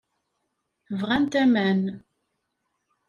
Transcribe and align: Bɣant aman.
Bɣant 0.99 1.33
aman. 1.43 1.81